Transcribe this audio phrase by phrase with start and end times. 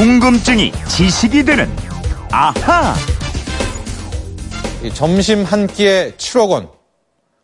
[0.00, 1.68] 궁금증이 지식이 되는
[2.32, 2.94] 아하.
[4.94, 6.70] 점심 한 끼에 7억 원.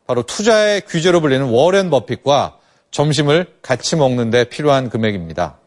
[0.06, 2.56] 바로 투자의 규제로 불리는 워렌 버핏과
[2.92, 5.58] 점심을 같이 먹는데 필요한 금액입니다.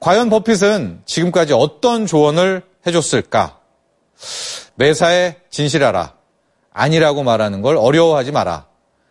[0.00, 3.58] 과연 버핏은 지금까지 어떤 조언을 해줬을까?
[4.76, 6.14] 매사에 진실하라.
[6.72, 8.64] 아니라고 말하는 걸 어려워하지 마라.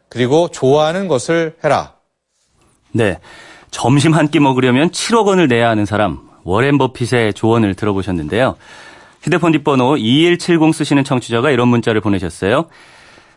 [0.10, 1.94] 그리고 좋아하는 것을 해라.
[2.92, 3.20] 네.
[3.70, 8.56] 점심 한 끼 먹으려면 7억 원을 내야 하는 사람, 워렌 버핏의 조언을 들어보셨는데요.
[9.22, 12.66] 휴대폰 뒷번호 2170 쓰시는 청취자가 이런 문자를 보내셨어요.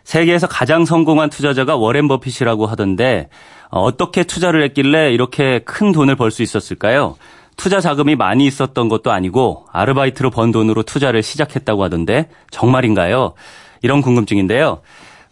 [0.04, 3.28] 세계에서 가장 성공한 투자자가 워렌 버핏이라고 하던데
[3.70, 7.16] 어떻게 투자를 했길래 이렇게 큰 돈을 벌 수 있었을까요?
[7.56, 13.34] 투자 자금이 많이 있었던 것도 아니고 아르바이트로 번 돈으로 투자를 시작했다고 하던데 정말인가요?
[13.82, 14.80] 이런 궁금증인데요.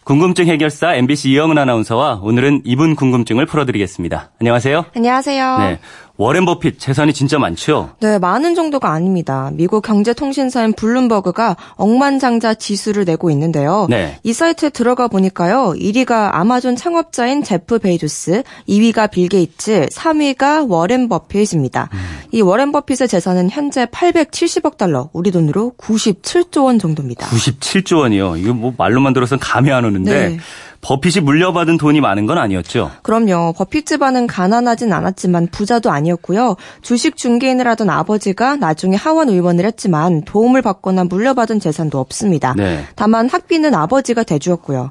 [0.04, 4.30] 궁금증 해결사 MBC 이영은 아나운서와 오늘은 이분 궁금증을 풀어드리겠습니다.
[4.40, 4.86] 안녕하세요.
[4.96, 5.58] 안녕하세요.
[5.58, 5.78] 네.
[6.20, 7.92] 워렌 버핏 재산이 진짜 많죠?
[7.98, 9.50] 네, 많은 정도가 아닙니다.
[9.54, 13.86] 미국 경제통신사인 블룸버그가 억만장자 지수를 내고 있는데요.
[13.88, 14.18] 네.
[14.22, 15.72] 이 사이트에 들어가 보니까요.
[15.78, 21.88] 1위가 아마존 창업자인 제프 베이조스, 2위가 빌 게이츠, 3위가 워렌 버핏입니다.
[21.90, 21.98] 음.
[22.32, 27.28] 이 워렌 버핏의 재산은 현재 870억 달러, 우리 돈으로 97조 원 정도입니다.
[27.28, 28.36] 97조 원이요.
[28.36, 30.38] 이거 뭐 말로만 들어서는 감이 안 오는데 네.
[30.82, 32.90] 버핏이 물려받은 돈이 많은 건 아니었죠?
[33.02, 33.52] 그럼요.
[33.56, 36.56] 버핏 집안은 가난하진 않았지만 부자도 아니었고요.
[36.80, 42.54] 주식 중개인을 하던 아버지가 나중에 하원 의원을 했지만 도움을 받거나 물려받은 재산도 없습니다.
[42.56, 42.84] 네.
[42.96, 44.90] 다만 학비는 아버지가 대주었고요.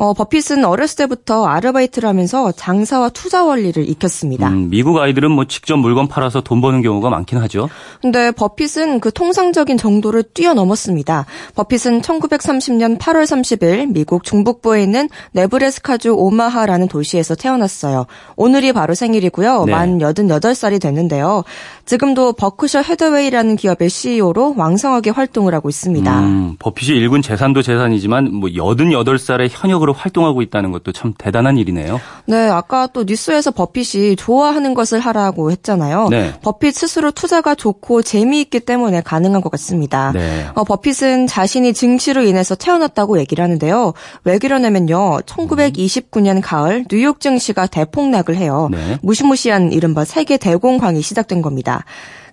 [0.00, 4.48] 어, 버핏은 어렸을 때부터 아르바이트를 하면서 장사와 투자 원리를 익혔습니다.
[4.48, 7.68] 음, 미국 아이들은 뭐 직접 물건 팔아서 돈 버는 경우가 많긴 하죠.
[8.00, 11.26] 근데 버핏은 그 통상적인 정도를 뛰어넘었습니다.
[11.54, 18.06] 버핏은 1930년 8월 30일 미국 중북부에 있는 네브래스카주 오마하라는 도시에서 태어났어요.
[18.36, 19.64] 오늘이 바로 생일이고요.
[19.64, 19.72] 네.
[19.72, 21.44] 만 88살이 됐는데요.
[21.86, 26.20] 지금도 버크셔 헤더웨이라는 기업의 CEO로 왕성하게 활동을 하고 있습니다.
[26.20, 32.00] 음, 버핏이 일군 재산도 재산이지만 뭐 88살의 현역으로 활동하고 있다는 것도 참 대단한 일이네요.
[32.26, 36.08] 네, 아까 또 뉴스에서 버핏이 좋아하는 것을 하라고 했잖아요.
[36.10, 36.32] 네.
[36.42, 40.12] 버핏 스스로 투자가 좋고 재미있기 때문에 가능한 것 같습니다.
[40.12, 40.46] 네.
[40.54, 43.94] 어, 버핏은 자신이 증시로 인해서 태어났다고 얘기를 하는데요.
[44.24, 45.19] 왜 그러냐면요.
[45.22, 48.68] 1929년 가을 뉴욕 증시가 대폭락을 해요.
[48.70, 48.98] 네.
[49.02, 51.84] 무시무시한 이른바 세계 대공황이 시작된 겁니다.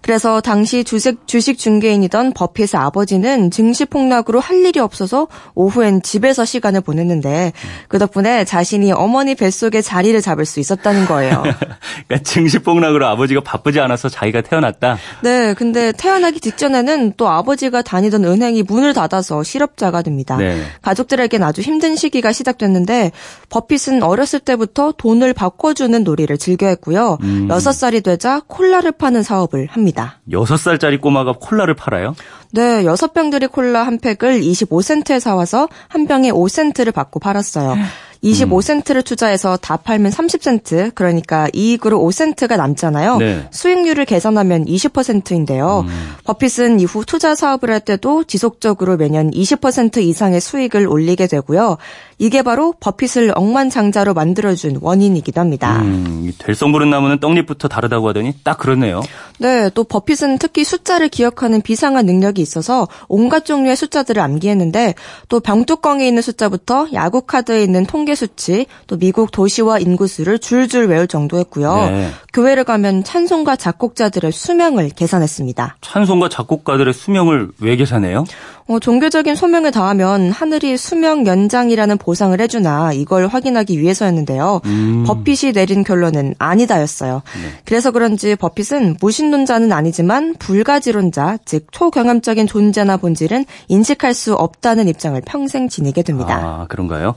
[0.02, 6.82] 그래서 당시 주식, 주식 중개인이던 버핏의 아버지는 증시 폭락으로 할 일이 없어서 오후엔 집에서 시간을
[6.82, 7.54] 보냈는데
[7.88, 11.44] 그 덕분에 자신이 어머니 뱃속에 자리를 잡을 수 있었다는 거예요.
[12.08, 14.98] 그러니까 증시 폭락으로 아버지가 바쁘지 않아서 자기가 태어났다.
[15.22, 20.38] 네, 근데 태어나기 직전에는 또 아버지가 다니던 은행이 문을 닫아서 실업자가 됩니다.
[20.38, 20.62] 네.
[20.82, 23.12] 가족들에겐 아주 힘든 시기가 시작됐는데
[23.50, 27.18] 버핏은 어렸을 때부터 돈을 바꿔주는 놀이를 즐겨 했고요.
[27.24, 27.48] 음.
[27.50, 29.87] 여섯 살이 되자 콜라를 파는 사업을 합니다.
[30.32, 32.16] 6살짜리 꼬마가 콜라를 팔아요?
[32.52, 37.76] 네, 여섯 병들이 콜라 한 팩을 25센트에 사와서 한 병에 5센트를 받고 팔았어요.
[38.24, 43.18] 25센트를 투자해서 다 팔면 30센트, 그러니까 이익으로 5센트가 남잖아요.
[43.18, 43.48] 네.
[43.52, 45.86] 수익률을 계산하면 20%인데요.
[46.24, 51.78] 버핏은 이후 투자 사업을 할 때도 지속적으로 매년 20% 이상의 수익을 올리게 되고요.
[52.20, 55.82] 이게 바로 버핏을 억만장자로 만들어준 원인이기도 합니다.
[55.82, 59.02] 음, 이 될성 부른 나무는 떡잎부터 다르다고 하더니 딱 그렇네요.
[59.38, 64.96] 네, 또 버핏은 특히 숫자를 기억하는 비상한 능력이 있어서 온갖 종류의 숫자들을 암기했는데
[65.30, 71.08] 또 병뚜껑에 있는 숫자부터 야구 카드에 있는 통계 수치, 또 미국 도시와 인구수를 줄줄 외울
[71.08, 71.90] 정도였고요.
[71.92, 72.10] 네.
[72.34, 75.78] 교회를 가면 찬송가 작곡자들의 수명을 계산했습니다.
[75.82, 78.26] 찬송가 작곡가들의 수명을 왜 계산해요?
[78.68, 84.62] 어, 종교적인 소명을 다하면 하늘이 수명 연장이라는 보상을 해주나 이걸 확인하기 위해서였는데요.
[84.64, 85.04] 음.
[85.06, 87.22] 버핏이 내린 결론은 아니다였어요.
[87.66, 95.68] 그래서 그런지 버핏은 무신론자는 아니지만 불가지론자, 즉 초경험적인 존재나 본질은 인식할 수 없다는 입장을 평생
[95.68, 96.40] 지니게 됩니다.
[96.42, 97.14] 아, 그런가요?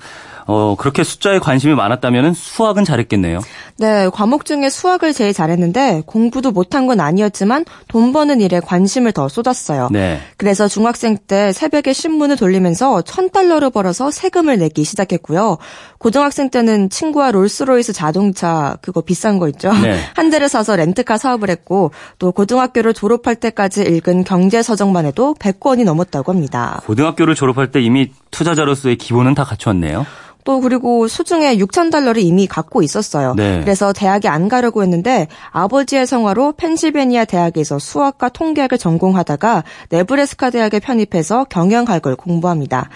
[0.50, 3.40] 어, 그렇게 숫자에 관심이 많았다면 수학은 잘했겠네요.
[3.78, 9.28] 네, 과목 중에 수학을 제일 잘했는데 공부도 못한 건 아니었지만 돈 버는 일에 관심을 더
[9.28, 9.90] 쏟았어요.
[9.92, 10.20] 네.
[10.36, 15.58] 그래서 중학생 때 새벽에 신문을 돌리면서 천 달러를 벌어서 세금을 내기 시작했고요.
[15.98, 19.72] 고등학생 때는 친구와 롤스로이스 자동차 그거 비싼 거 있죠.
[19.72, 20.00] 네.
[20.16, 25.84] 한 대를 사서 렌트카 사업을 했고 또 고등학교를 졸업할 때까지 읽은 경제 서적만 해도 100권이
[25.84, 26.82] 넘었다고 합니다.
[26.86, 30.06] 고등학교를 졸업할 때 이미 투자자로서의 기본은 다 갖췄네요.
[30.44, 33.34] 또 그리고 수중에 6천 달러를 이미 갖고 있었어요.
[33.34, 33.60] 네.
[33.60, 41.44] 그래서 대학에 안 가려고 했는데 아버지의 성화로 펜실베니아 대학에서 수학과 통계학을 전공하다가 네브래스카 대학에 편입해서
[41.44, 42.88] 경영학을 공부합니다.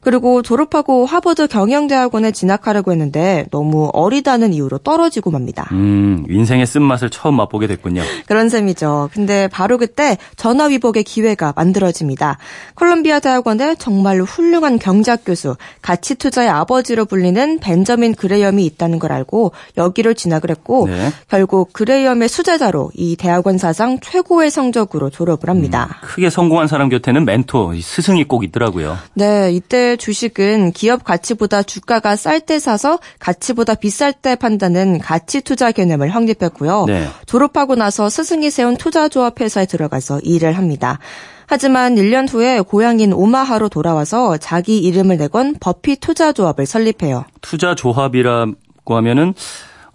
[0.00, 5.68] 그리고 졸업하고 하버드 경영대학원에 진학하려고 했는데 너무 어리다는 이유로 떨어지고 맙니다.
[5.72, 8.02] 음, 인생의 쓴맛을 처음 맛보게 됐군요.
[8.26, 9.10] 그런 셈이죠.
[9.12, 12.38] 근데 바로 그때 전화위복의 기회가 만들어집니다.
[12.74, 19.52] 콜롬비아 대학원에 정말로 훌륭한 경제학 교수, 가치 투자의 아버지로 불리는 벤저민 그레이엄이 있다는 걸 알고
[19.76, 21.10] 여기를 진학을 했고 네.
[21.28, 25.98] 결국 그레이엄의 수제자로 이 대학원 사상 최고의 성적으로 졸업을 합니다.
[26.02, 28.96] 크게 성공한 사람 곁에는 멘토, 이 스승이 꼭 있더라고요.
[29.14, 35.72] 네, 이때 주식은 기업 가치보다 주가가 쌀 때 사서 가치보다 비쌀 때 판다는 가치 투자
[35.72, 36.84] 개념을 확립했고요.
[36.86, 37.08] 네.
[37.26, 40.98] 졸업하고 나서 스승이 세운 투자조합 회사에 들어가서 일을 합니다.
[41.46, 47.24] 하지만 1년 후에 고향인 오마하로 돌아와서 자기 이름을 내건 버피 투자조합을 설립해요.
[47.40, 48.54] 투자 조합이라고
[48.96, 49.34] 하면은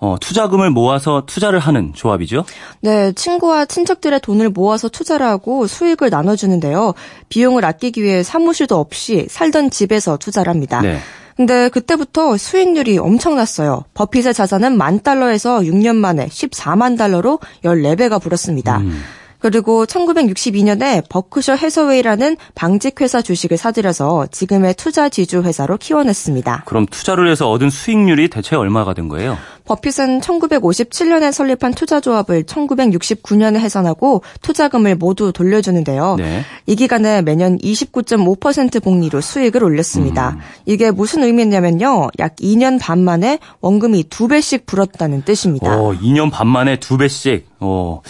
[0.06, 2.46] 어, 투자금을 모아서 투자를 하는 조합이죠.
[2.81, 6.94] 네, 친구와 친척들의 돈을 모아서 투자를 하고 수익을 나눠주는데요.
[7.30, 10.81] 비용을 아끼기 위해 사무실도 없이 살던 집에서 투자를 합니다.
[10.81, 11.00] 네.
[11.36, 13.84] 근데 그때부터 수익률이 엄청났어요.
[13.94, 18.81] 버핏의 자산은 만 달러에서 6년 만에 14만 달러로 14배가 불었습니다.
[19.40, 26.64] 그리고 1962년에 버크셔 해서웨이라는 방직회사 주식을 사들여서 지금의 투자 지주 회사로 키워냈습니다.
[26.66, 29.38] 그럼 투자를 해서 얻은 수익률이 대체 얼마가 된 거예요?
[29.66, 36.16] 버핏은 1957년에 설립한 투자조합을 1969년에 해산하고 투자금을 모두 돌려주는데요.
[36.18, 36.44] 네.
[36.68, 40.38] 이 기간에 매년 29.5% 복리로 수익을 올렸습니다.
[40.66, 42.10] 이게 무슨 의미냐면요.
[42.20, 45.76] 약 2년 반 만에 원금이 두 배씩 불었다는 뜻입니다.
[45.76, 47.48] 어, 2년 반 만에 두 배씩.
[47.60, 48.02] 어.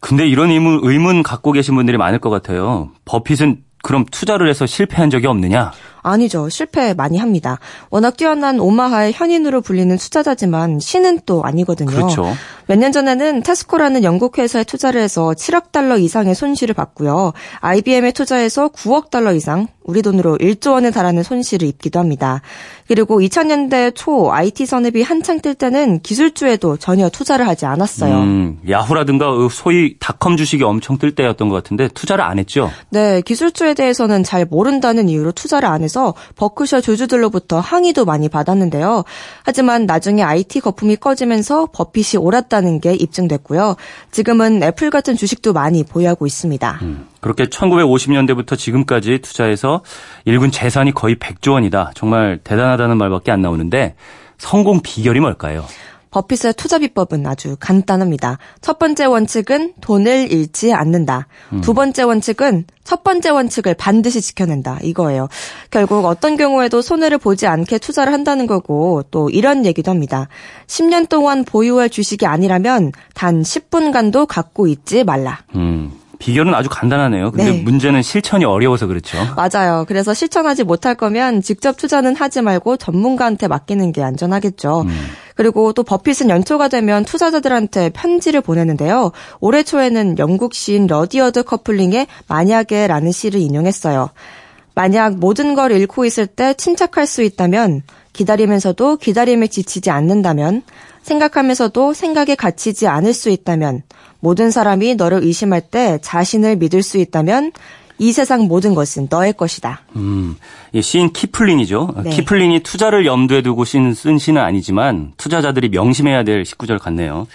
[0.00, 2.90] 근데 이런 의문, 의문 갖고 계신 분들이 많을 것 같아요.
[3.04, 5.72] 버핏은 그럼 투자를 해서 실패한 적이 없느냐?
[6.02, 6.48] 아니죠.
[6.48, 7.58] 실패 많이 합니다.
[7.90, 11.90] 워낙 뛰어난 오마하의 현인으로 불리는 투자자지만 신은 또 아니거든요.
[11.90, 12.34] 그렇죠.
[12.70, 17.32] 몇 년 전에는 테스코라는 영국 회사에 투자를 해서 7억 달러 이상의 손실을 봤고요.
[17.58, 22.42] IBM에 투자해서 9억 달러 이상, 우리 돈으로 1조 원에 달하는 손실을 입기도 합니다.
[22.86, 28.14] 그리고 2000년대 초 IT 산업이 한창 뜰 때는 기술주에도 전혀 투자를 하지 않았어요.
[28.20, 32.70] 음, 야후라든가 소위 닷컴 주식이 엄청 뜰 때였던 것 같은데 투자를 안 했죠?
[32.90, 39.02] 네, 기술주에 대해서는 잘 모른다는 이유로 투자를 안 해서 버크셔 조주들로부터 항의도 많이 받았는데요.
[39.44, 43.76] 하지만 나중에 IT 거품이 꺼지면서 버핏이 옳았다 는 게 입증됐고요.
[44.10, 46.78] 지금은 애플 같은 주식도 많이 보유하고 있습니다.
[46.82, 49.82] 음, 그렇게 1950년대부터 지금까지 투자해서
[50.24, 51.92] 일군 재산이 거의 100조 원이다.
[51.94, 53.94] 정말 대단하다는 말밖에 안 나오는데
[54.38, 55.64] 성공 비결이 뭘까요?
[56.10, 58.38] 버핏의 투자 비법은 아주 간단합니다.
[58.60, 61.28] 첫 번째 원칙은 돈을 잃지 않는다.
[61.62, 64.78] 두 번째 원칙은 첫 번째 원칙을 반드시 지켜낸다.
[64.82, 65.28] 이거예요.
[65.70, 70.28] 결국 어떤 경우에도 손해를 보지 않게 투자를 한다는 거고 또 이런 얘기도 합니다.
[70.66, 75.38] 10년 동안 보유할 주식이 아니라면 단 10분간도 갖고 있지 말라.
[75.54, 77.32] 음, 비결은 아주 간단하네요.
[77.32, 77.62] 근데 네.
[77.62, 79.18] 문제는 실천이 어려워서 그렇죠.
[79.36, 79.84] 맞아요.
[79.88, 84.84] 그래서 실천하지 못할 거면 직접 투자는 하지 말고 전문가한테 맡기는 게 안전하겠죠.
[85.40, 89.10] 그리고 또 버핏은 연초가 되면 투자자들한테 편지를 보내는데요.
[89.40, 94.10] 올해 초에는 영국 시인 러디어드 키플링의 만약에라는 시를 인용했어요.
[94.74, 100.60] 만약 모든 걸 잃고 있을 때 침착할 수 있다면 기다리면서도 기다림에 지치지 않는다면
[101.00, 103.82] 생각하면서도 생각에 갇히지 않을 수 있다면
[104.18, 107.52] 모든 사람이 너를 의심할 때 자신을 믿을 수 있다면
[108.00, 109.82] 이 세상 모든 것은 너의 것이다.
[109.96, 110.34] 음,
[110.72, 111.96] 이 시인 키플링이죠.
[112.04, 112.10] 네.
[112.10, 117.26] 키플링이 투자를 염두에 두고 쓴, 쓴 시는 아니지만 투자자들이 명심해야 될 시 구절 같네요.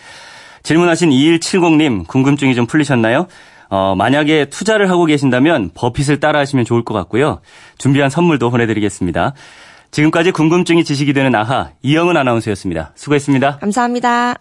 [0.64, 3.28] 질문하신 2170님 궁금증이 좀 풀리셨나요?
[3.70, 7.42] 어, 만약에 투자를 하고 계신다면 버핏을 따라 하시면 좋을 것 같고요.
[7.78, 9.34] 준비한 선물도 보내드리겠습니다.
[9.92, 12.94] 지금까지 궁금증이 지식이 되는 아하 이영은 아나운서였습니다.
[12.96, 13.60] 수고했습니다.
[13.60, 14.36] 감사합니다.